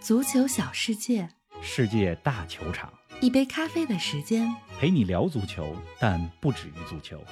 [0.00, 1.28] 足球小世界，
[1.60, 4.48] 世界大球场，一杯咖啡的时间。
[4.78, 7.22] 陪你聊足球，但不止于足球。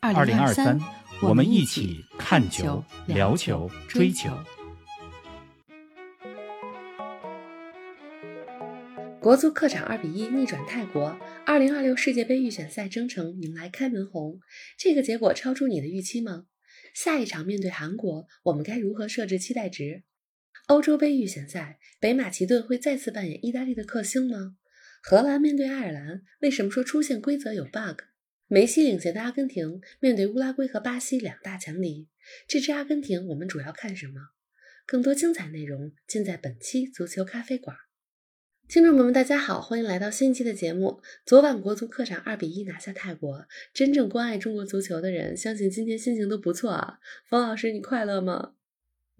[0.00, 0.80] 二零二三，
[1.20, 4.30] 我们一起看球、聊球、追球。
[9.20, 14.40] 国足客场二比一逆转泰国，二零二六世界杯预选赛征程迎来开门红。
[14.78, 16.44] 这个结果超出你的预期吗？
[16.94, 20.04] 下一场面对韩国，我们该如何设置期待值？
[20.72, 24.56] 欧洲杯预选赛，北马其顿会再次扮演意大利的克星吗？
[25.02, 28.00] 荷兰面对爱尔兰，为什么说出现规则有 bug？
[28.46, 32.08] 梅西领衔的阿根廷面对乌拉圭和巴西两大强敌，
[32.48, 34.30] 这支阿根廷我们主要看什么？
[34.86, 37.76] 更多精彩内容尽在本期足球咖啡馆。
[38.66, 41.02] 听众朋友们，大家好，欢迎来到新一期的节目。
[41.26, 46.98] 昨晚国足客场二比一拿下泰国，真正关爱中国足球的人，相信今天心情都不错啊。
[47.28, 48.54] 冯老师，你快乐吗？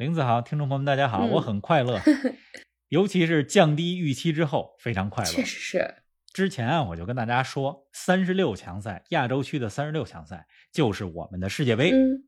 [0.02, 2.00] 林子豪，听众朋友们，大家好，嗯我很快乐，
[2.90, 5.30] 尤其是降低预期之后，非常快乐。
[5.30, 5.94] 确实是，
[6.32, 11.92] 之前啊，我就跟大家说，三十六强赛，亚洲区的三十六强赛就是我们的世界杯。
[11.92, 12.24] 嗯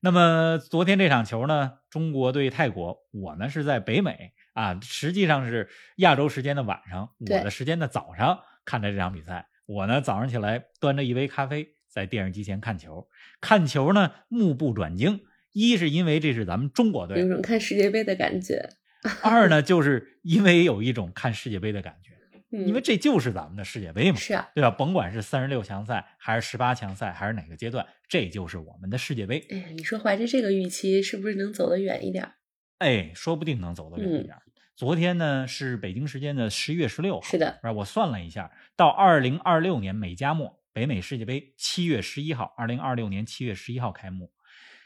[0.00, 9.46] 那么昨天这场球呢，中国对泰国，我呢是在北美啊，实际上是亚洲时间的晚上，我的时间的早上看的这场比赛。
[9.66, 13.08] 我呢早上起来端着一杯咖啡在电视机前看球，
[13.40, 15.20] 看球呢目不转睛。
[15.54, 18.68] 一是因为这是咱们中国队有队，种看世界杯的感觉。
[19.22, 22.10] 二呢就是因为有一种看世界杯的感觉，
[22.52, 24.16] 嗯，因为这就是咱们的世界杯嘛。
[24.16, 24.70] 是啊，对吧？
[24.70, 29.46] 甭管是三十六强赛，还是十八强赛，还是哪个阶段，这就是我们的世界杯。
[29.50, 32.32] 哎呀，你说怀着这个预期，是不是能走得远一点？
[32.78, 34.34] 哎，说不定能走得远一点。
[34.74, 37.60] 昨天呢是北京时间的十一月十六号，是的？
[37.76, 44.32] 我算了一下，到二零二六年美加墨北美世界杯七月十一号，二零二六年七月十一号开幕，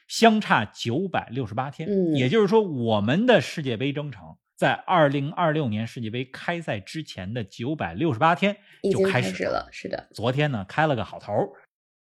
[0.09, 1.89] 相差九百六十八天。
[1.89, 8.57] 嗯也就是说，我们的世界杯征程在二零二六年世界杯开赛之前的九百六十八天
[8.91, 9.69] 就开始始了。
[9.71, 11.33] 是的，昨天呢开了个好头，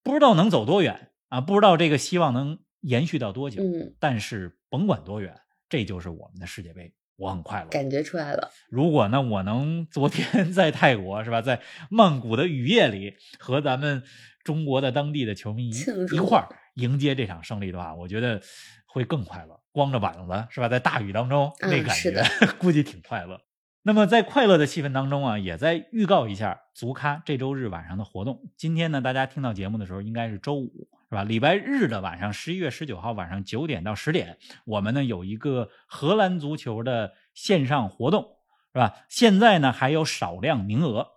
[0.01, 3.61] 不知道能走多远啊，不知道这个希望能延续到多久。
[3.61, 5.35] 嗯，但是甭管多远，
[5.69, 7.67] 这就是我们的世界杯，我很快乐。
[7.67, 8.50] 感觉出来了。
[8.69, 14.03] 如果呢，我能昨天 在泰国是吧，在曼谷的雨夜里和咱们
[14.44, 18.41] 中国的当地的球迷一一块儿迎接这场胜利的话，我觉得
[18.85, 19.59] 会更快乐。
[19.72, 23.41] 光着膀子是吧，在大雨当中，嗯那感觉是 估计挺快乐。
[23.83, 28.41] 那么在快乐的气氛当中啊，也在预告一下足咖这周日晚上的活动。
[28.57, 31.23] 今天呢，大家听到节目的时候应该是周五，是吧？
[31.23, 38.38] 礼拜日的晚上，十一月十九号晚上九点到十点，我们呢有一个荷兰足球的线上活动，
[38.73, 39.06] 是吧？
[39.07, 41.07] 现在呢还有少量名额。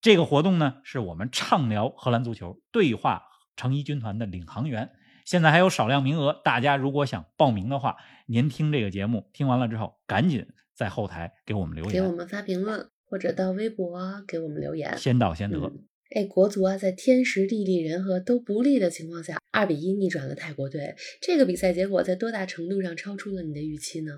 [0.00, 3.22] 这个活动呢是我们畅聊荷兰足球，对话
[3.54, 4.90] 成衣军团的领航员。
[5.24, 14.98] 现在还有少量名额，大家如果想报名的话，您听这个节目听完了之后，赶紧在后台给我们留言，给我们发评论，或者到微博给我们留言。
[14.98, 15.58] 先到先得。
[15.58, 20.94] 嗯哎，国足啊，在天时地利人和都不利的情况下，二比一逆转了泰国队。
[21.20, 24.12] 这个比赛结果在多大程度上超出了你的预期呢？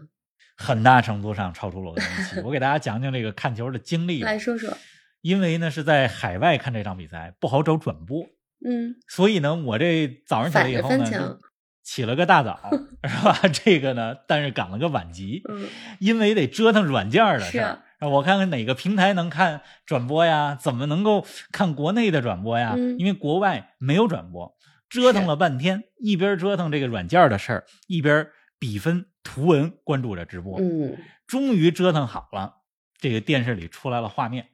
[0.57, 2.41] 很大程度上超出了我的预期。
[2.45, 4.23] 我给大家讲讲这个看球的经历。
[4.23, 4.77] 来说说。
[5.21, 8.27] 因为呢是在海外看这场比赛，不好找转播，
[8.63, 11.39] 嗯，所以呢，我这早上起来以后呢，
[11.83, 12.61] 起了个大早，
[13.09, 13.41] 是吧？
[13.65, 15.67] 这个呢，但是赶了个晚集，嗯，
[15.99, 17.85] 因为得折腾软件儿的是事儿啊。
[18.11, 20.55] 我看看哪个平台能看转播呀？
[20.55, 22.75] 怎么能够看国内的转播呀？
[22.77, 24.57] 嗯因为国外没有转播，
[24.89, 28.27] 折腾了半天，一边折腾这个软件的事儿，一边
[28.59, 30.61] 比分图文关注着直播。
[30.61, 32.55] 嗯，终于折腾好了，
[32.99, 34.47] 这个电视里出来了画面。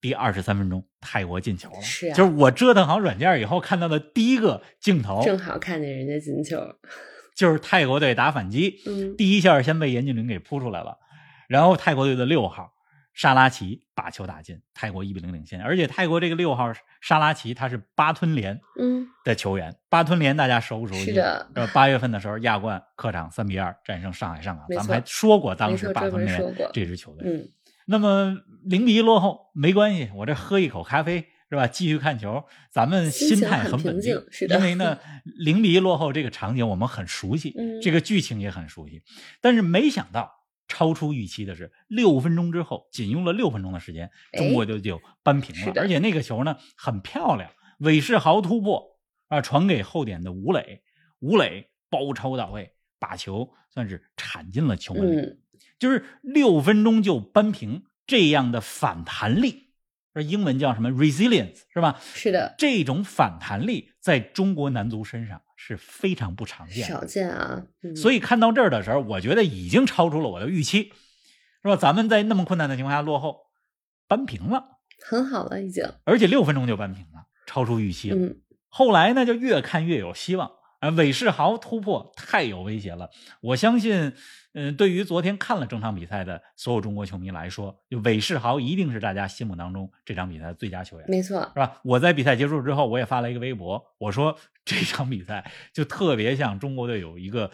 [0.00, 1.82] 第二十三分钟，泰国进球了。
[1.82, 6.56] 是啊就是我折腾好软件以后看到的第一个镜头，正好看见人家进球。
[7.36, 10.98] 就是泰国队打反击，嗯，第一下先被严俊凌给扑出来了，
[11.50, 12.72] 然后泰国队的六号
[13.12, 15.60] 沙拉奇把球打进，泰国一比零领先。
[15.60, 21.06] 而且泰国这个六号沙拉奇他是巴吞联嗯，的球员，巴吞联大家熟不熟悉？
[21.06, 27.28] 是的呃，八月份的时候亚冠客场三比二战胜上海上港，咱们还说过当时巴吞联这支球队。
[27.28, 27.48] 嗯，
[27.86, 31.66] 那么零比一落后没关系，我这喝一口咖啡是吧？
[31.66, 34.96] 继续看球，咱们心态很稳定静，是的因为呢，
[35.44, 39.02] 零比一落后这个场景我们很熟悉，嗯这个剧情也很熟悉，
[39.40, 40.39] 但是没想到
[40.70, 47.50] 超出预期的是，六分钟之后，仅用了六分钟的时间，哎中国就就扳平了，而且那个球呢很漂亮，
[47.80, 50.82] 韦世豪突破啊，传给后点的吴磊，
[51.18, 55.26] 吴磊包抄到位，把球算是铲进了球门里。
[55.26, 55.38] 嗯，
[55.76, 59.69] 就是六分钟就扳平这样的反弹力，
[60.14, 62.00] 这英文叫什么 resilience 是吧？
[62.14, 66.94] 是的，这种反弹力在中国男足身上是非常不常见的。
[66.94, 67.66] 少见啊。
[67.82, 70.92] 嗯、所以看到这儿的时候，我觉得已经超出了我的预期。
[71.62, 71.76] 是吧？
[71.76, 73.40] 咱们在那么困难的情况下落后，
[74.08, 75.84] 扳平了，很好了，已经。
[76.04, 78.16] 而且六分钟就扳平了，超出预期了。
[78.16, 80.88] 嗯，后来呢，就越看越有希望啊！
[80.90, 83.10] 韦世豪突破太有威胁了，
[83.40, 84.12] 我相信，
[84.54, 91.06] 嗯、对于昨天看了整场比赛的所有中国球迷来说，就韦世豪一定是大家心目当中这场比赛的最佳球员。
[91.08, 91.40] 没错。
[91.54, 91.80] 是吧？
[91.84, 97.50] 我在比赛结束之后，我也发了一个微博，我说这场比赛就特别像中国队有一个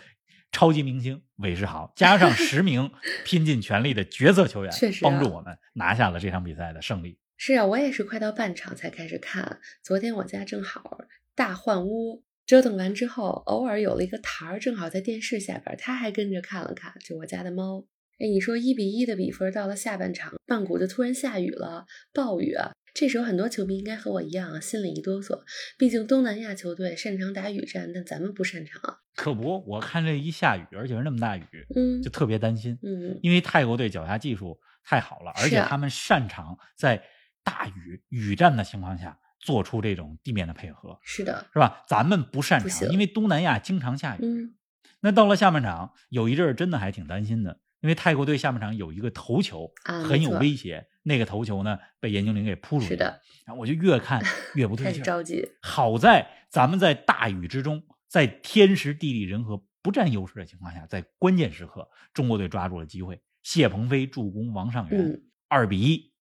[0.52, 2.90] 超级明星韦世豪，加上 十名
[3.24, 7.18] 拼尽全力的角色球员，确实啊帮助我们拿下了这场比赛的胜利。
[7.36, 9.58] 是啊，我也是快到半场才开始看。
[9.82, 10.98] 昨天我家正好
[11.34, 17.84] 大换屋，折腾完之后，偶尔有了一个台儿，正好在电视下边，他还跟着看了看，就我家的猫。
[18.18, 21.84] 哎，你说一比一的比分，到了下半场，曼谷就突然下雨了，
[22.14, 22.72] 暴雨啊！
[22.94, 25.42] 这时候很多球迷应该和我一样啊，心里一哆嗦。
[25.76, 29.00] 毕竟东南亚球队擅长打雨战，但咱们不擅长啊。
[29.16, 31.44] 可不，我看这一下雨，而且是那么大雨，
[31.74, 37.02] 嗯就特别担心，嗯，因为泰国队脚下技术太好了，而且他们擅长在
[37.44, 41.84] 大雨雨战的情况下做出这种地面的配合，是的，是吧？
[41.86, 44.18] 咱们不擅长，因为东南亚经常下雨。
[44.22, 44.56] 嗯，
[45.02, 52.88] 那到了下半场，有一阵儿真的还挺担心的，因为泰国队下半场有一个头球啊很有威胁，那个头球呢被严晶玲给扑出去。
[52.88, 54.20] 是的，然后我就越看
[54.56, 55.48] 越不对劲着急。
[55.62, 66.12] 好在咱们在大雨之中，在天时地利人和不占优势的情况下，在关键时刻，中国队抓住了机会，谢鹏飞助攻王上源嗯，二比一，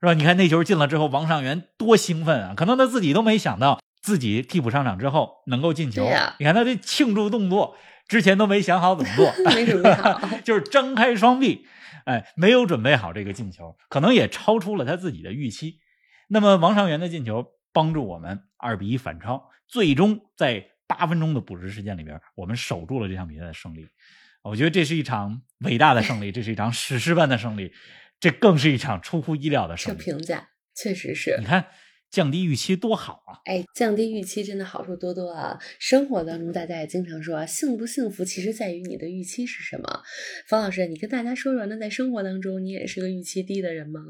[0.00, 0.14] 是吧？
[0.14, 2.54] 你看那球进了之后，王上源多兴奋啊！
[2.56, 6.08] 可能他自己都没想到自己替补上场之后能够进球。
[6.38, 7.76] 你看他这庆祝动作，
[8.08, 11.66] 之前都没想好怎么做， 没准备好 就是张开双臂，
[12.06, 15.80] 哎，没有准备好这个进球，可能也超出了他自己的预期。
[16.28, 23.86] 那么王上源的进球帮助我们二比一反超，最终在八分钟的补时时间里边，我们守住了这场比赛的胜利。
[24.42, 27.70] 我觉得这是一场伟大的胜利，这是一场史诗般的胜利，
[28.20, 30.02] 这更是一场出乎意料的这胜利。
[30.02, 31.44] 评价确实是你。
[31.44, 31.66] 看，
[32.10, 33.40] 降低预期多好啊！
[33.44, 35.58] 哎，降低预期真的好处多多啊！
[35.78, 40.02] 生活当中大家也经常说啊，幸不幸福其实在于你的预期是什么。
[40.46, 44.00] 方老师，你跟大家说说，那在生活当中你也是个预期低的人吗？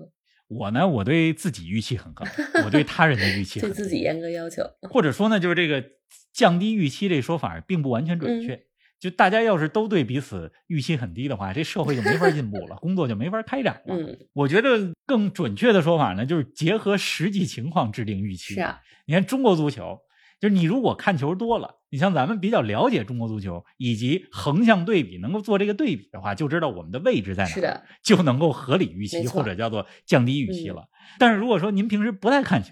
[0.49, 2.25] 我呢，我对自己预期很高，
[2.65, 4.65] 我对他人的预期 对自己严格要求。
[4.91, 5.85] 或者说呢，就是这个
[6.33, 8.65] 降低预期这说法并不完全准确。
[9.01, 13.97] 就大家要是都对彼此预期很低的话，这社会就没法进步了， 工作就没法开展了。
[13.97, 18.55] 嗯，我觉得更准确的说法呢，就是结合实际情况制定预期。
[18.55, 19.99] 是啊，你看中国足球，
[20.39, 30.89] 就是你如果看球多了，你像咱们比较了解中国足球，以及横向对比，能够做这个对比的话，就知道我们的位置在哪，是的，就能够合理预期或者叫做降低预期嗯了。
[31.19, 32.71] 但是如果说您平时不太看球，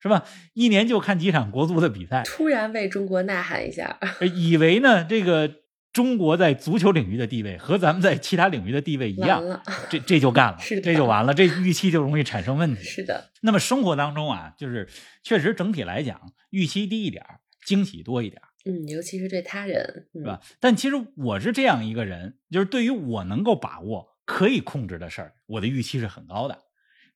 [0.00, 0.24] 是吧？
[0.54, 3.98] 一年就看几场国足的比赛，突然为中国呐喊一下，
[4.34, 5.52] 以为呢这个
[5.96, 12.82] 中国在足球领域的地位和咱们在其他领域的地位一样这这就干了， 这就完了，这预期就容易产生问题。
[12.82, 14.86] 是的，那么生活当中啊，就是
[15.22, 20.42] 确实整体来讲，预期低一点儿，惊喜多一点儿，嗯，尤其是对他人，嗯是吧？
[20.60, 26.58] 但其实我是这样一个人，就是对于我能够把握、可以控制的事儿，我的预期是很高的。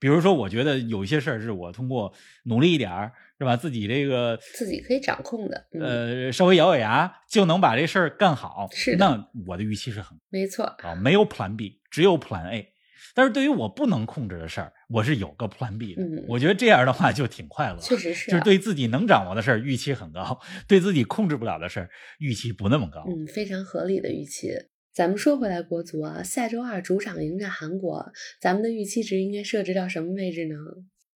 [0.00, 2.12] 比如说，我觉得有一些事儿是我通过
[2.44, 3.54] 努力一点儿，是吧？
[3.56, 12.72] 自己这个自己可以掌控的，嗯，呃，稍微咬咬牙就能把这事儿干好，是那我的预期是很没错，啊，没有 Plan B，只有 Plan A。
[13.12, 16.02] 但是对于我不能控制的事儿，我是有个 Plan B 的。
[16.02, 23.04] 嗯我觉得这样的话就挺快乐，确实是啊就是对自己能掌握的事儿预期很高，对自己控制不了的事儿预期不那么高。
[23.08, 24.50] 嗯，非常合理的预期。
[24.92, 30.56] 咱们说回来，国足啊，下周二主场迎战韩国，咱们的预期值应该设置到什么位置呢？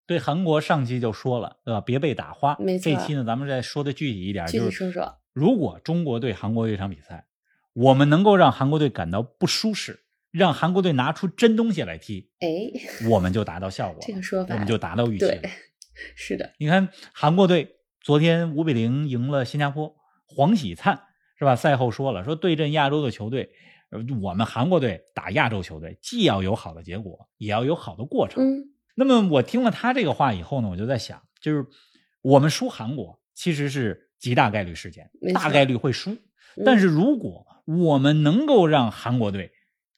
[0.07, 1.81] 对韩国上期就说了，对吧？
[1.81, 2.55] 别被打花。
[2.61, 5.19] 没错这期呢，咱们再说的具体一点，具就是体说说。
[5.33, 7.26] 如果中国对韩国这场比赛，
[7.73, 10.00] 我们能够让韩国队感到不舒适，
[10.31, 14.02] 让韩国队拿出真东西来踢，哎，我们就达到效果。
[14.07, 15.49] 这个说法我们就达到预期对了。
[16.14, 19.95] 是的，你看韩国队昨天五比零赢了新加坡，
[20.26, 21.05] 黄喜灿
[21.42, 21.56] 是吧？
[21.56, 23.50] 赛后说了，说对阵亚洲的球队，
[23.90, 28.44] 呃我们韩国队打亚洲球队，既要有好的结果，也要有好的过程。
[28.44, 31.66] 嗯，那么我听了他这个话以后呢，我就在想，就是
[32.20, 36.12] 我们输韩国其实是极大概率事件大概率会输。
[36.12, 36.18] 嗯
[36.64, 39.50] 但是如果我们能够让韩国队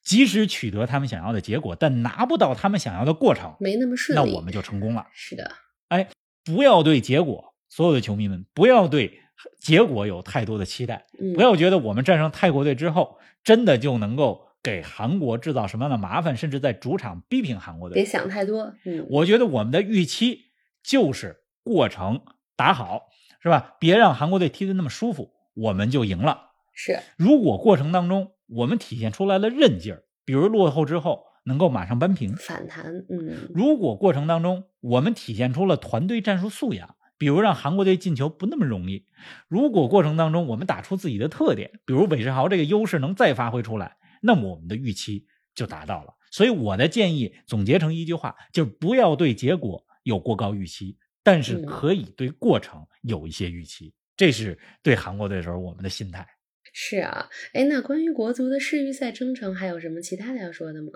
[0.02, 4.30] 及时取得他们想要的结果，但拿不到他们想要的过程，没那么顺利。
[4.30, 5.06] 那我们就成功了。
[5.12, 5.50] 是的，
[5.88, 6.08] 哎
[6.42, 9.20] 不要对结果，所有的球迷们不要对
[9.58, 17.94] 结果有太多的期待，嗯，不要觉得我们战胜泰国队之后，真的就能够给韩国制造什么样的麻烦，甚至在主场逼平韩国队。
[17.94, 18.74] 别想太多。
[18.84, 20.46] 嗯，我觉得我们的预期
[20.82, 22.22] 就是过程
[22.56, 23.08] 打好，
[23.42, 23.76] 是吧？
[23.78, 26.50] 别让韩国队踢得那么舒服，我们就赢了。
[26.72, 32.34] 是如果过程当中我们体现出来了韧劲儿，比如落后之后能够马上扳平。
[32.34, 39.06] 反弹，嗯，如果过程当中我们体现出了团队战术素养，比如让韩国队进球不那么容易；
[39.48, 46.12] 如果过程当中我们打出自己的特点，比如韦世豪这个优势能再发挥出来，那么我们的预期就达到了。
[46.30, 53.94] 所以我的建议总结成一句话，就是不要对结果有过高预期，但是可以对过程有一些预期。
[54.18, 56.28] 这是对韩国队的时候我们的心态。
[56.74, 60.90] 是啊，哎，那关于国足的世预赛征程，还有什么其他的要说的吗？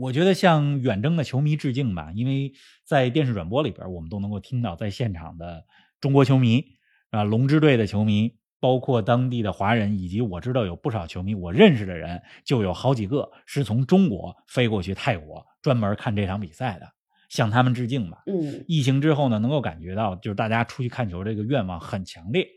[0.00, 2.54] 我觉得向远征的球迷致敬吧，因为
[2.86, 5.66] 在电视转播里边，我们都能够听到在现场的
[6.00, 6.64] 中国球迷
[7.10, 16.88] 啊，龙之队的球迷，包括当地的华人，以及我知道有不少球迷，我认识的人就有好几个是从中国飞过去泰国专门看这场比赛的，
[17.28, 18.22] 向他们致敬吧。
[18.24, 22.48] 嗯，疫情之后呢，能够感觉到就是大家出去看球这个愿望很强烈，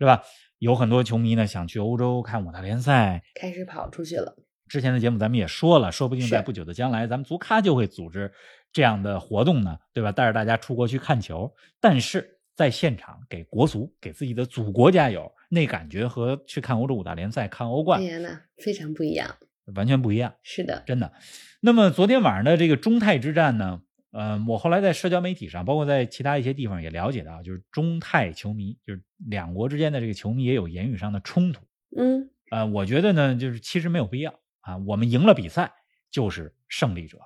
[0.00, 0.22] 是吧？
[0.58, 4.34] 有很多球迷呢想去欧洲看五大联赛，开始跑出去了。
[4.70, 8.32] 之前的节目咱们也说了，说不定在不久的将来，咱们足咖就会组织
[8.72, 10.12] 这样的活动呢，对吧？
[10.12, 19.36] 带着大家出国去看球，但是在现场给国足、给自己的祖国加油，那感觉和去看欧洲五大联赛、看欧冠，哎呀，那非常不一样，
[19.74, 20.32] 完全不一样。
[20.44, 21.12] 是的，真的。
[21.60, 23.82] 那么昨天晚上的这个中泰之战呢？
[24.12, 31.62] 呃，我后来在社交媒体上，包括在其他一些地方也了解到，就是中泰球迷，就是两国之间的这个球迷也有言语上的冲突。
[31.96, 34.76] 嗯，呃，我觉得呢，就是其实没有必要啊。
[34.78, 35.72] 我们赢了比赛
[36.10, 37.18] 就是胜利者。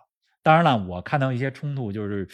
[0.42, 2.28] 当然了，我看到一些冲突，就是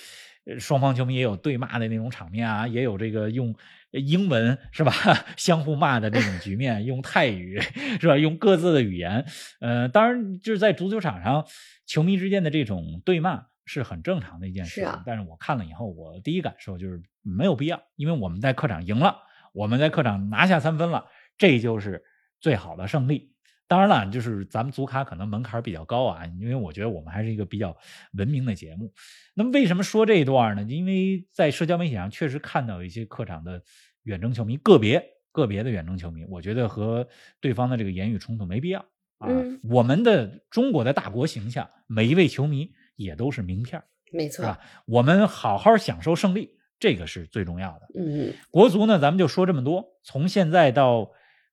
[0.58, 3.54] 双方球迷也有对骂的那种场面啊，也有这个用
[3.90, 4.92] 英文是吧
[5.36, 7.60] 相互骂的那种局面，用泰语
[8.00, 9.24] 是吧，用各自的语言。
[9.60, 11.46] 呃，当然就是在足球场上，
[11.86, 13.46] 球迷之间的这种对骂。
[13.66, 19.18] 是很正常的一件事情，但是我看了以后，我第一感受就是没有必要，因为我们在客场赢了，
[19.52, 21.06] 我们在客场拿下三分了，
[21.38, 22.02] 这就是
[22.40, 23.32] 最好的胜利。
[23.70, 27.76] 当然了，就是咱们足卡可能门槛比较高啊，因为我觉得我们还是一个比较
[28.14, 28.92] 文明的节目。
[29.32, 30.62] 那么为什么说这一段呢？
[30.64, 33.62] 因为在社交媒体上确实看到一些客场的
[34.02, 35.00] 远征球迷，个别
[35.30, 37.06] 个别的远征球迷，我觉得和
[37.40, 38.80] 对方的这个言语冲突没必要
[39.18, 39.28] 啊。
[39.62, 42.72] 我们的中国的大国形象，每一位球迷。
[42.96, 44.58] 也都是名片没错？
[44.84, 47.88] 我们好好享受胜利，这个是最重要的。
[47.98, 49.86] 嗯，国足呢，咱们就说这么多。
[50.02, 51.10] 从现在到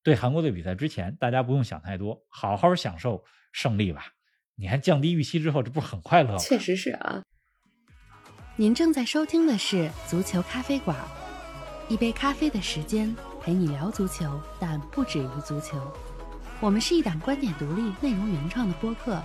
[0.08, 4.06] 对韩国队比赛之前，大家不用想太多，好好享受胜利吧。
[4.56, 6.38] 你还降低预期之后，这不是很快乐吗？
[6.38, 7.22] 确实是啊。
[8.56, 10.96] 您正在收听的是足球咖啡馆，
[11.90, 15.78] 一杯咖啡的时间陪你聊足球，但不止于足球。
[16.62, 19.22] 我们是一档观点独立、内容原创的播客。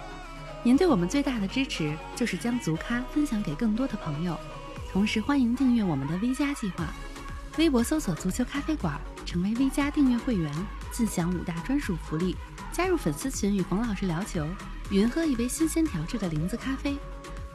[0.64, 4.36] 您对我们最大的支持就是将足咖分享给更多的朋友，
[4.90, 6.92] 同时欢迎订阅我们的 V 加计划，
[7.56, 9.00] 微博搜索“足球咖啡馆”，
[9.32, 10.52] 成为 V 加订阅会员，
[10.90, 12.36] 自享五大专属福利：
[12.70, 14.46] 加入粉丝群与冯老师聊球，
[14.90, 16.98] 云喝一杯新鲜调制的零子咖啡，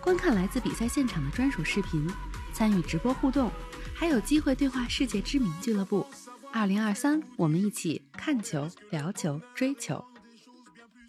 [0.01, 2.09] 观看来自比赛现场的专属视频，
[2.51, 3.51] 参与直播互动，
[3.93, 6.03] 还有机会对话世界知名俱乐部。
[6.51, 10.03] 二零二三，我们一起看球、聊球、追球。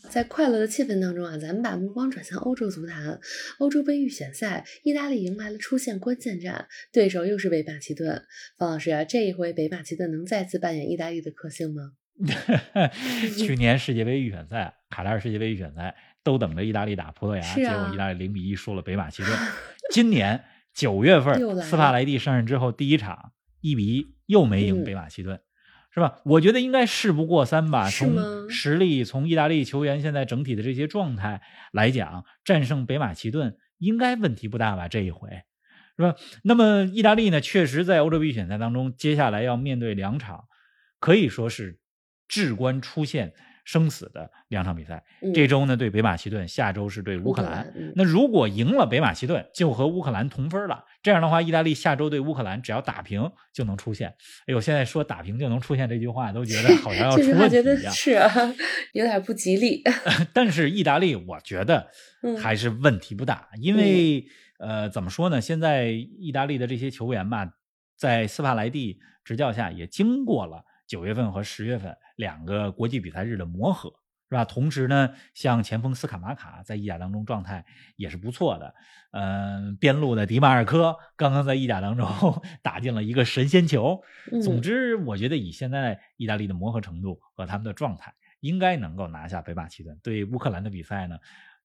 [0.09, 3.21] 在快乐的气氛当中啊，咱们把目光转向欧洲足坛。
[3.59, 8.23] 欧洲杯预选赛，意大利迎来了出线关键战，对手又是北马其顿。
[8.57, 11.93] 方老师啊，这一回北马其顿能再次扮演意大利的克星吗？
[13.37, 19.33] 去年世界杯预选赛，卡塔尔世界杯预选赛都等着意大利打葡萄牙，结果意大利零比一输了北马其顿。
[19.93, 20.43] 今年
[20.75, 25.41] 九月份斯帕莱蒂上任之后第一场一比一又没赢北马其顿。
[25.91, 26.21] 是吧？
[26.25, 27.91] 我觉得应该事不过三吧。
[27.91, 31.43] 从实力，从意大利球员现在整体的这些状态
[31.73, 34.87] 来讲，战胜北马其顿应该问题不大吧？
[34.87, 35.31] 这一回，
[35.97, 36.15] 是吧？
[36.45, 37.41] 那么意大利呢？
[37.41, 40.45] 确实在欧洲杯预选赛当中，接下来要面对两场，
[41.01, 41.79] 可以说是
[42.29, 43.33] 至关出现。
[43.69, 47.71] 生死的两场比赛，这周呢对北马其顿，下周是对乌克兰。
[47.95, 50.83] 那如果赢了北马其顿，就和乌克兰同分了。
[51.03, 54.09] 这样的话，意大利下周对乌克兰只要打平就能出现。
[54.47, 58.55] 哎呦，现在说打平就能出现这句话，都觉得好像 要出问题一样，是啊，
[58.95, 59.83] 有点不吉利。
[60.33, 61.89] 但是意大利，我觉得
[62.41, 64.25] 还是问题不大，因为
[64.59, 65.43] 呃，怎么说呢？
[65.43, 67.47] 现在意大利的这些球员吧，
[67.99, 70.65] 在斯帕莱蒂执教下也经过了。
[70.89, 73.91] 九月份和十月份两个国际比赛日的磨合，
[74.29, 74.45] 是吧？
[74.45, 78.75] 同时呢，像前锋斯卡马卡在意甲当中状态也是不错的。
[79.13, 82.07] 嗯，边路的迪马尔科刚刚在意甲当中
[82.61, 84.03] 打进了一个神仙球。
[84.43, 89.97] 总之，我觉得以现在意大利的磨合程度和他们的状态，应该能够拿下北马其顿。
[90.03, 91.17] 对乌克兰的比赛呢，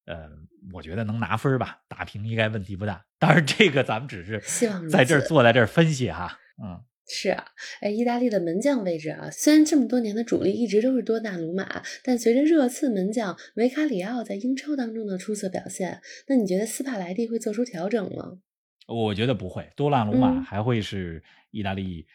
[0.06, 0.30] 呃，
[0.72, 3.04] 我觉得能拿分吧，打平应该问题不大。
[3.18, 4.40] 当然，这个咱们只是
[4.88, 6.38] 在这儿坐在这儿分析哈。
[6.64, 6.80] 嗯。
[7.08, 7.46] 是啊，
[7.82, 18.40] 哎，意大利的门将位置啊，虽然这么多年的主力一直都是多纳鲁马，但随着热刺门将维卡里奥在英超当中的出色表现，那你觉得斯帕莱蒂会做出调整吗？
[18.88, 22.06] 我觉得不会，多纳鲁马嗯还会是意大利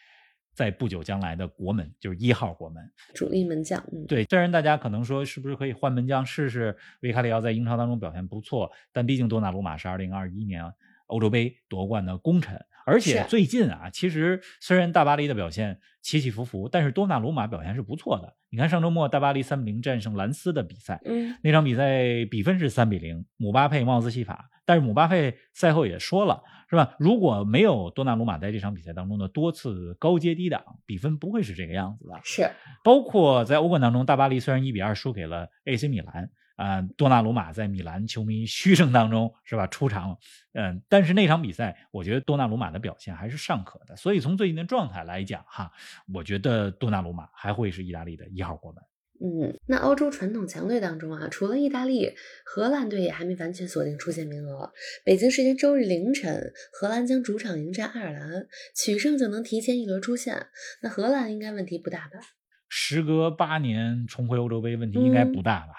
[0.53, 2.83] 在不久将来的国门，就是一号国门。
[3.13, 10.63] 主力门将，嗯，对，虽然大家可能说是不是可以换门将试试，维卡里奥在英超当中表现不错，但毕竟多纳鲁马是2021年
[11.07, 18.35] 欧洲杯夺冠的功臣，而且最近啊，其实虽然大巴黎的表现起起伏伏，但是多纳鲁马表现是不错的。
[18.49, 24.49] 你看上周末大巴黎三比零战胜兰斯的比赛，嗯，那场比赛比分是三比零，姆巴佩帽子戏法。
[24.65, 26.95] 但是姆巴佩赛后也说了，是吧？
[26.99, 32.19] 如果没有多纳鲁马在这场比赛当中的多次高接低挡，比分不会是这个样子的。
[32.23, 32.47] 是，
[32.83, 40.17] 包括在欧冠当中，大巴黎虽然一比二输给了 AC 米兰，啊、多纳鲁马在米兰球迷嘘声当中是吧出场了，
[40.51, 43.95] 嗯、但是那场比赛，我觉得多纳鲁马的表现还是尚可的。
[43.95, 45.71] 所以从最近的状态来讲，哈，
[46.13, 48.83] 我觉得多纳鲁马还会是意大利的一号国门。
[49.21, 52.13] 嗯，那欧洲传统强队当中啊，除了意大利，
[52.45, 54.71] 荷兰队也还没完全锁定出线名额。
[55.05, 60.47] 北京时间周日凌晨，荷兰将主场迎战爱尔兰，取胜就能提前一轮出线。
[60.81, 62.19] 那荷兰应该问题不大吧？
[62.67, 65.73] 时隔八年重回欧洲杯，问题应该不大吧？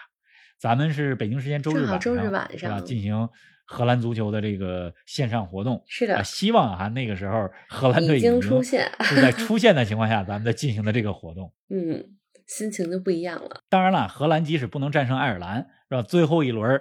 [0.60, 2.58] 咱们是北京时间周日晚上，周日晚？
[2.58, 3.26] 上进行
[3.64, 5.82] 荷兰足球的这个线上活动。
[5.86, 11.50] 是的啊希望啊那个时候荷兰队已经出现是在 出现的情况下，咱们再进行的这个活动。
[11.70, 12.04] 嗯，
[12.46, 13.62] 心情就不一样了。
[13.70, 16.02] 当然了，荷兰即使不能战胜爱尔兰，是吧？
[16.02, 16.78] 最后一轮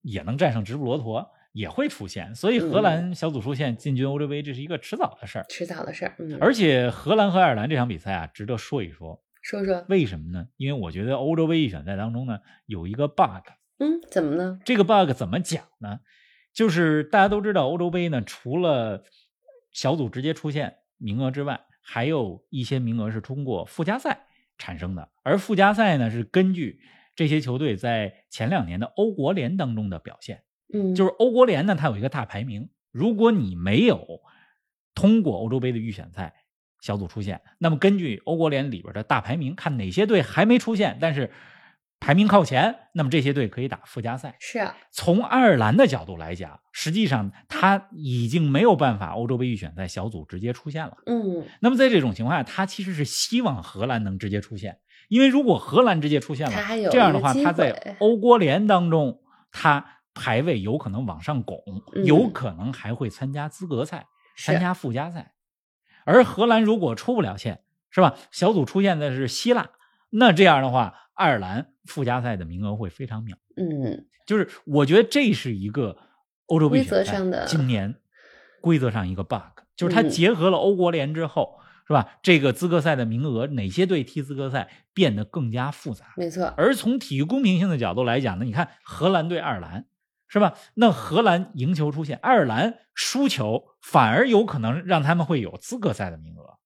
[0.00, 2.34] 也能战胜直布罗陀，也会出现。
[2.34, 5.46] 所以荷嗯兰小组出线进军欧洲杯，这是一个迟早的事儿。
[5.48, 6.16] 迟早的事儿。
[6.18, 9.22] 嗯，而且荷兰和爱尔兰这场比赛啊，值得说一说。
[9.42, 10.46] 说说，为什么呢？
[10.56, 13.44] 因为我觉得欧洲杯预选赛当中呢，有一个 bug。
[13.78, 14.60] 嗯，怎么呢？
[14.64, 15.98] 这个 bug 怎么讲呢？
[16.54, 19.04] 就是大家都知道，欧洲杯呢，除了
[19.72, 24.26] 小组直接出现名额之外，还有一些名额是通过附加赛
[24.58, 25.10] 产生的。
[25.24, 26.80] 而附加赛呢，是根据
[27.16, 30.44] 这些球队在前两年的欧国联当中的表现。
[30.72, 34.20] 嗯，就是欧国联呢，它有一个大排名，如果你没有
[34.94, 36.41] 通过欧洲杯的预选赛
[36.82, 41.30] 小组出现，那么根据欧国联里边的大排名，看哪些队还没出现，但是
[42.00, 44.34] 排名靠前，那么这些队可以打附加赛。
[44.40, 50.96] 是啊，从爱尔兰的角度来讲，实际上他已经没有办法欧洲杯预选赛小组直接出现了。
[51.06, 56.56] 嗯，那么在这种情况下，他其实是希望荷兰能直接出现，因为如果荷兰直接出现了
[56.90, 59.20] 这样的话，他在欧国联当中，
[59.52, 61.62] 他排位有可能往上拱，
[61.94, 65.32] 嗯有可能还会参加资格赛、是参加附加赛。
[66.04, 67.60] 而荷兰如果出不了线，
[67.90, 68.14] 是吧？
[68.30, 69.70] 小组出现的是希腊，
[70.10, 73.34] 那这样的话，爱尔兰附加赛的名额会非常渺。
[73.56, 75.96] 嗯，就是我觉得这是一个
[76.46, 77.96] 欧洲杯规则上的今年
[78.60, 82.18] 规则上一个 bug，就是它嗯结合了欧国联之后，是吧？
[82.22, 86.06] 这个资格赛的名额，哪些队踢资格赛变得更加复杂。
[86.16, 89.86] 没错，而从体育公平性的角度来讲呢，你看荷兰对爱尔兰，
[90.32, 90.54] 是吧？
[90.72, 96.58] 那荷兰赢球出线，爱尔兰输球，反而有可能让他们会有资格赛的名额。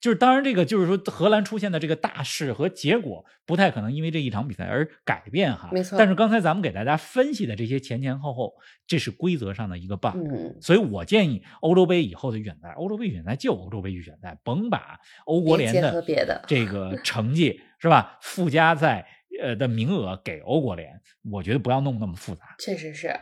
[0.00, 5.68] 就是当然，这个就是说荷兰出现的这个大势和结果不太可能因为这一场比赛而改变哈。
[5.72, 8.54] 没错但是刚才咱们给大家分析的这些前前后后，
[8.86, 10.16] 这是规则上的一个 bug。
[10.16, 16.02] 嗯，所以我建议欧洲杯以后的预选赛，欧洲杯预选赛就欧洲杯预选赛，甭把欧国联的
[16.46, 18.16] 这个成绩是吧？
[18.22, 19.06] 附加赛
[19.42, 22.56] 呃的名额给欧国联，我觉得不要弄那么复杂。
[22.58, 23.14] 确实是。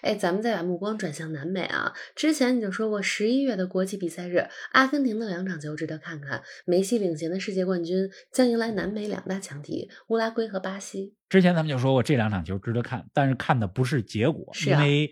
[0.00, 1.92] 哎，咱们再把目光转向南美啊。
[2.14, 6.42] 之前你就说过，十一月的国际比赛日，阿根廷的两场球值得看看。
[6.64, 11.14] 梅西领衔的世界冠军将迎来南美两大强敌乌拉圭和巴西。
[11.28, 15.10] 之前咱们就说过这两场球值得看，但是看的不是结果，是啊因为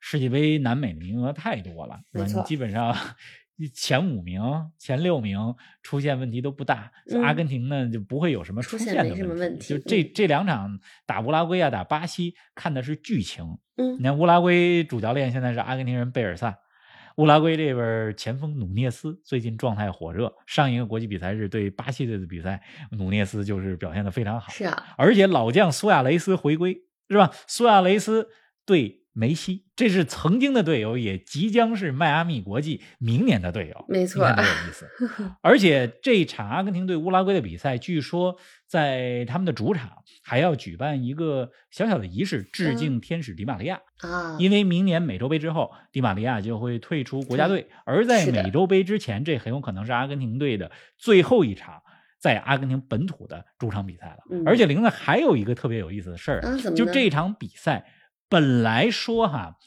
[0.00, 2.94] 世界杯南美的名额太多了，是吧你基本上
[3.72, 4.42] 前五名、
[4.78, 6.90] 前六名出现问题都不大。
[7.10, 13.44] 嗯阿根廷呢就不会有什么出现的什么问题就这嗯这两场打乌拉圭啊，打巴西，看的是剧情。
[13.76, 16.58] 嗯你看乌拉圭主教练现在是阿根廷人贝尔萨，
[17.16, 24.50] 乌拉圭这边前锋努涅斯最近状态火热，上一个国际比赛日对巴西队的比赛，努涅斯就是表现的非常好。
[24.50, 27.30] 是啊，而且老将苏亚雷斯回归，是吧？
[27.46, 28.28] 苏亚雷斯
[28.66, 34.90] 对梅西，这是曾经的队友，也即将是迈阿密国际明年的队友，没错你看多有意思。
[35.40, 39.92] 而且这场阿根廷对乌拉圭的比赛，据说在他们的主场
[40.24, 43.80] 还要举办一个小小的仪式，致敬天使迪玛利亚。
[44.00, 51.80] 啊，因为明年美洲杯之后，迪玛利亚就会退出国家队，而在美洲杯之前，这很有可能是阿根廷队的最后一场
[52.18, 54.18] 在阿根廷本土的主场比赛了。
[54.30, 57.86] 嗯而且玲子还有一个特别有意思的事儿就这场比赛
[58.28, 59.58] 本来说哈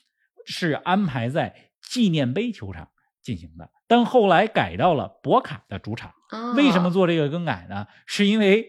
[0.45, 2.89] 是安排在纪念碑球场
[3.21, 6.11] 进行的，但后来改到了博卡的主场。
[6.31, 7.87] 哦为什么做这个更改呢？
[8.05, 8.67] 是因为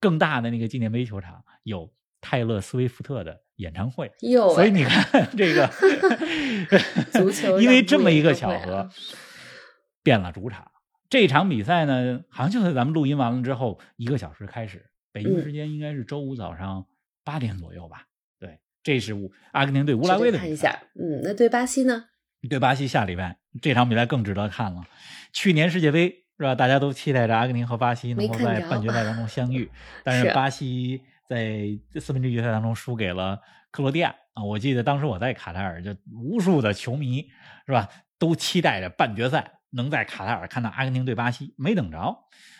[0.00, 5.66] 更大的那个纪念碑球场有泰勒·斯威夫特的演唱会，又所以你看这个
[7.12, 8.88] 足球因为这么一个巧合，
[10.02, 10.70] 变了主场。
[11.10, 16.86] 这场比赛呢，好像就在咱们录音完了之后一个小时开始，北京嗯时间应该是周五早上
[17.22, 18.06] 八点左右吧。
[18.84, 20.78] 对，这是乌阿根廷对乌拉圭的看一下。
[20.94, 22.04] 嗯，那对巴西呢？
[22.48, 24.84] 对巴西下礼拜这场比赛更值得看了。
[25.32, 26.54] 去年世界杯是吧？
[26.54, 29.70] 大家都期待着阿根廷和巴西能够在半决赛当中相遇，
[30.04, 31.66] 但是是巴西在
[31.98, 34.44] 四分之一决赛当中输给了克罗地亚啊！
[34.44, 37.26] 我记得当时我在卡塔尔，就无数的球迷
[37.66, 42.14] 是吧，都期待着半决赛能在卡塔尔看到阿根廷对巴西，没等着。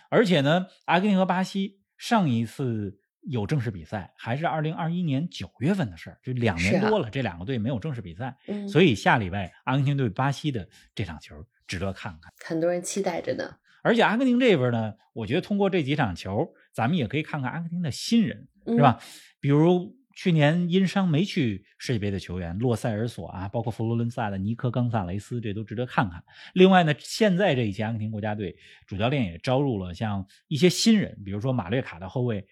[0.08, 8.36] 而且呢，阿根廷和巴西上一次有正式比赛还是二零二一年九月份的事儿，就两年多了，这两个队没有正式比赛。
[8.46, 11.34] 嗯，所以下礼拜阿根廷对巴西的这场球
[11.66, 12.32] 值得看看。
[12.44, 13.56] 很多人期待着呢。
[13.82, 18.98] 而且阿根廷这边呢，我觉得通过这几场球，咱们也可以看看阿根廷的新人，嗯是吧？
[19.40, 26.22] 比如去年因伤没去世界杯的球员洛塞尔索啊，包括佛罗伦萨的尼科冈萨雷斯，这都值得看看。
[26.54, 28.56] 另外呢，现在这一届阿根廷国家队
[28.86, 32.46] 主教练也招入了像一些新人，比如说马略卡的后卫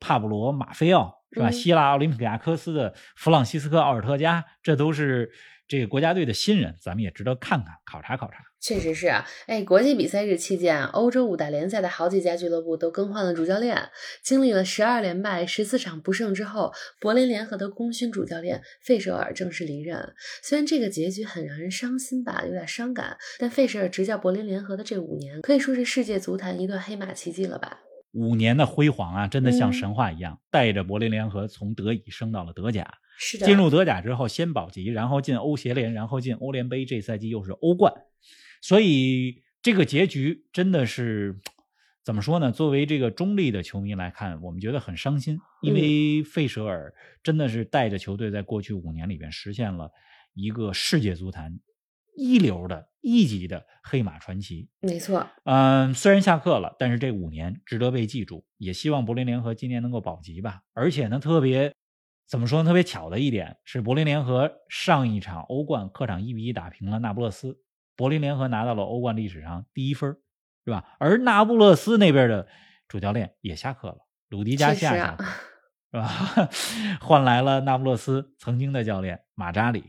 [0.00, 1.48] 帕布罗马菲奥，是吧？
[1.48, 5.30] 嗯希腊奥林匹亚科斯的弗朗西斯科奥尔特加，这都是
[5.66, 8.38] 这个国家队的新人，咱们也值得看看考察考察。
[8.58, 13.90] 确实是啊，哎，国际比赛日期间啊，欧洲五大联赛的好几家俱乐部都更换了主教练，
[14.24, 20.14] 经历了十二连败、十四场不胜之后，柏林联合的功勋主教练费舍尔正式离任。
[20.42, 27.80] 虽然这个结局很让人伤心吧，有点伤感，但费舍尔执教柏林联合的这五年，可以说是世界足坛一段黑马奇迹了吧？
[28.16, 32.98] 五年的辉煌啊，真的像嗯神话一样，带着柏林联合从德乙升到了德甲。
[33.18, 37.92] 是的，进入德甲之后，先保级，然后进欧协联，然后进欧联杯，这赛季又是欧冠，
[38.60, 41.38] 所以这个结局真的是
[42.04, 42.52] 怎么说呢？
[42.52, 49.90] 作为这个中立的球迷来看，我们觉得很伤心，因为费舍尔真的是带着球队在过去五年里边实现了
[50.34, 51.58] 一个世界足坛
[52.16, 54.68] 一流的一级的黑马传奇。
[54.80, 60.62] 没错，嗯，虽然下课了，但是这五年值得被记住，也希望柏林联合今年能够保级吧。
[60.72, 61.72] 而且呢，特别
[62.26, 62.68] 怎么说呢？
[62.68, 67.60] 特别巧的一点是，柏林联合上一场欧冠客场一比一打平了那不勒斯，
[67.94, 70.16] 柏林联合拿到了欧冠历史上第一分，
[70.64, 70.96] 是吧？
[70.98, 72.48] 而那不勒斯那边的
[72.88, 73.98] 主教练也下课了，
[74.28, 75.24] 鲁迪加下课，
[75.92, 76.48] 是吧？
[77.00, 79.84] 换来了那不勒斯曾经的教练马扎里，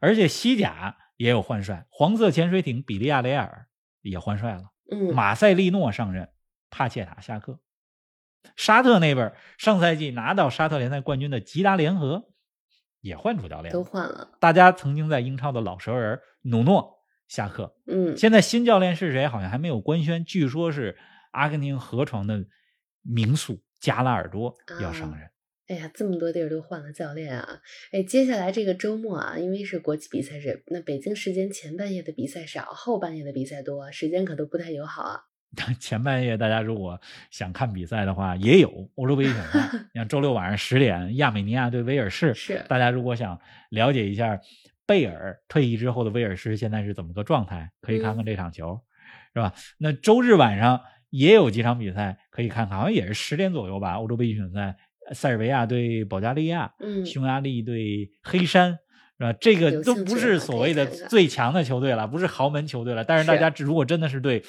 [0.00, 3.66] 而且西甲也有换帅，黄色潜水艇比利亚雷尔
[4.02, 4.72] 也换帅了。
[4.90, 6.28] 嗯，马塞利诺上任，
[6.70, 7.60] 帕切塔下课。
[8.56, 12.30] 沙特那边上赛季拿到沙特联赛冠军的吉达联合
[13.00, 20.98] 也换主教练，都换了，大家曾经在英超的老熟人努诺下课，嗯，现在新教练是谁好像还没有官宣，据说是
[21.32, 22.44] 阿根廷河床的
[23.00, 25.30] 名宿加拉尔多要上任。
[25.66, 27.60] 哎呀，这么多地儿都换了教练啊！
[27.90, 35.20] 哎，接下来这个周末啊，因为是国际比赛日，那北京时间前半夜的比赛少，后半夜的比赛多，时间可都不太友好啊。
[35.78, 37.00] 前半夜大家如果
[37.30, 39.70] 想看比赛的话，也有欧洲杯预选赛。
[39.72, 44.38] 你像周六晚上十点，亚美尼亚对威尔士，是大家如果想了解一下
[44.84, 48.80] 贝尔退役之后的威尔士现在是怎么个状态，可以看看这场球，
[49.32, 49.54] 是吧？
[49.78, 53.94] 那周日晚上也有几场比赛可以看看，好像也是十点左右吧。
[53.94, 54.76] 欧洲杯预选赛，
[55.12, 58.78] 塞尔维亚对保加利亚，嗯匈牙利对黑山。
[59.16, 59.32] 是吧？
[59.34, 63.04] 这个都不是所谓的最强的球队了，不是豪门球队了。
[63.04, 64.42] 但是大家如果真的是对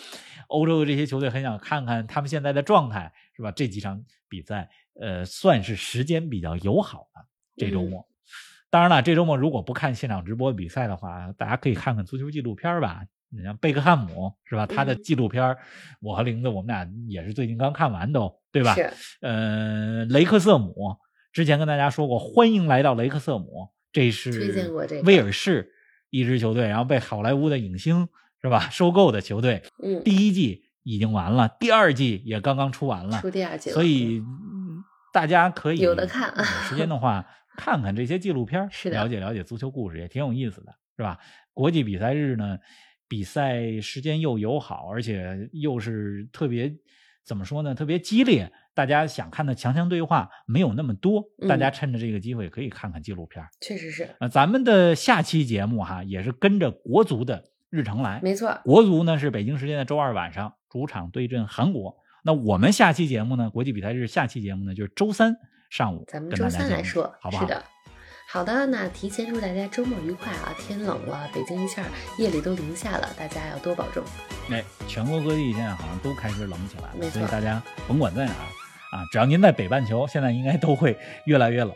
[0.48, 3.52] 欧洲的这些球队很想看看他们现在的状态，是吧？
[3.52, 4.68] 这几场比赛，
[5.00, 7.22] 呃，算是时间比较友好的
[7.56, 8.08] 这周嗯末。
[8.72, 13.04] 当然了，这周末如果不看现场直播比赛的话，大家可以看看足球纪录片吧。
[13.30, 14.66] 你像贝克汉姆是吧？
[14.66, 15.56] 他的嗯纪录片，
[16.02, 18.76] 我和玲子我们俩也是最近刚看完都，对吧？
[18.76, 18.90] 是，
[19.22, 20.98] 呃，雷克瑟姆
[21.34, 25.72] 之前跟大家说过，欢迎来到雷克瑟姆，这推荐过这威尔士
[26.10, 28.08] 一支球队，然后被好莱坞的影星
[28.42, 29.64] 是吧收购的球队。
[29.84, 37.26] 嗯，第一季已经完了，第二季也刚刚出完了出，第二季了，所以嗯大家可以有的看有时间的话
[37.58, 41.18] 看看这些纪录片，是的了解了解足球故事也挺有意思的，是吧？
[41.54, 42.60] 国际比赛日呢，
[43.08, 46.74] 比赛时间又友好，而且又是特别
[47.24, 47.76] 怎么说呢？
[47.76, 53.50] 特别激烈，大家想看的强强对话没有那么多，大嗯家趁着这个机会可以看看纪录片儿。
[53.62, 58.20] 确实是，呃，咱们的下期节目哈，也是跟着国足的日程来。
[58.24, 61.96] 没错，国足呢是北京时间的周二晚上主场对阵韩国。
[62.24, 65.36] 那我们下期节目呢，国际比赛日下期节目呢就是周三
[65.70, 67.44] 上午咱们跟周三来说，好不好？
[67.44, 67.64] 是的。
[68.36, 70.54] 好的，那提前祝大家周末愉快啊！
[70.60, 71.86] 天冷了，北京一下
[72.18, 74.04] 夜里都零下了，大家要多保重。
[74.52, 78.44] 哎，全国各地现在好像都开始冷起来了，所以大家甭管在哪儿
[78.92, 81.74] 啊，只要您在北半球，现在应该都会越来越冷，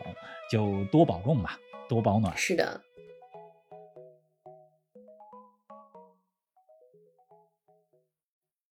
[0.52, 2.36] 就多保重吧，多保暖。
[2.36, 2.78] 是的，